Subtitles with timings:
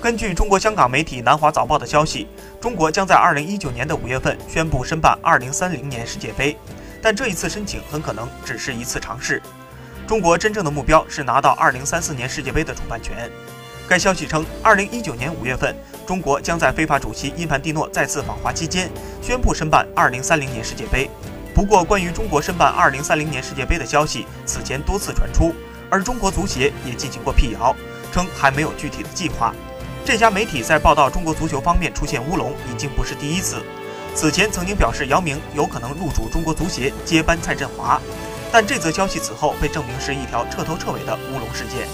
[0.00, 2.28] 根据中国香港媒体《南华早报》的消息，
[2.60, 6.56] 中国将在2019年的五月份宣布申办2030年世界杯，
[7.02, 9.42] 但这一次申请很可能只是一次尝试。
[10.06, 13.28] 中国真正的目标是拿到2034年世界杯的主办权。
[13.88, 15.74] 该消息称，2019年五月份，
[16.06, 18.88] 中国将在非法主席伊凡蒂诺再次访华期间
[19.20, 21.10] 宣布申办2030年世界杯。
[21.52, 25.52] 不过，关于中国申办2030年世界杯的消息此前多次传出，
[25.90, 27.74] 而中国足协也进行过辟谣，
[28.12, 29.52] 称还没有具体的计划。
[30.08, 33.62] 这家媒体在报道中国足球方面出现乌龙已经不是第一次，
[34.14, 38.00] 此前曾经表示姚明有可能入主中国足协接班蔡振华，
[38.50, 41.86] 但这则消息此后被证明是一条彻头彻尾的乌龙事件。